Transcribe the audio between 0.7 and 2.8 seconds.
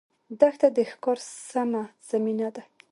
د ښکار سمه زمینه ده.